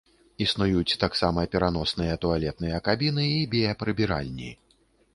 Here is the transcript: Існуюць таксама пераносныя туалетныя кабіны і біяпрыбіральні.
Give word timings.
Існуюць 0.45 0.97
таксама 1.03 1.43
пераносныя 1.57 2.17
туалетныя 2.25 2.83
кабіны 2.91 3.31
і 3.39 3.47
біяпрыбіральні. 3.55 4.51